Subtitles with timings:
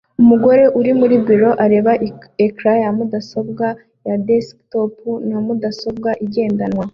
[0.21, 1.91] Umugore uri mu biro areba
[2.45, 3.65] ecran ya mudasobwa
[4.07, 4.93] ya desktop
[5.29, 6.85] na mudasobwa igendanwa